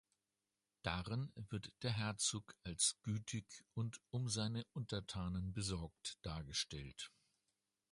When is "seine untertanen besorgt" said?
4.29-6.17